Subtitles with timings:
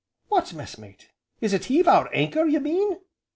[0.29, 3.01] "What messmate, is it heave our anchor, you mean?"